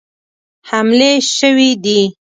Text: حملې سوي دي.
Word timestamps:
حملې 0.69 1.11
سوي 1.37 1.71
دي. 1.83 2.01